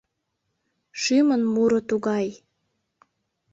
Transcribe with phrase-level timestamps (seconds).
[1.01, 2.27] Шӱмын муро тугай: